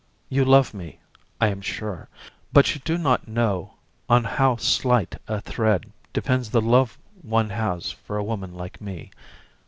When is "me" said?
0.73-0.99, 8.81-9.11